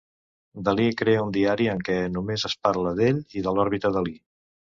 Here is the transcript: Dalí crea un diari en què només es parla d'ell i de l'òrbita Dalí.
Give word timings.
Dalí 0.69 0.87
crea 1.01 1.25
un 1.25 1.33
diari 1.35 1.67
en 1.73 1.83
què 1.89 1.99
només 2.15 2.47
es 2.51 2.57
parla 2.69 2.95
d'ell 3.01 3.21
i 3.41 3.45
de 3.51 3.55
l'òrbita 3.61 3.95
Dalí. 3.99 4.17